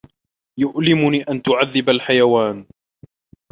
[0.59, 2.65] يُؤْلِمُني أَنْ تُعَذِّبَ الْحَيَوَانَ.